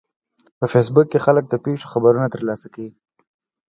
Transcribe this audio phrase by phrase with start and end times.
[0.57, 2.91] په فېسبوک کې خلک د پیښو خبرونه ترلاسه کوي